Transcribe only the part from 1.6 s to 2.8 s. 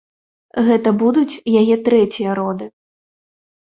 яе трэція роды.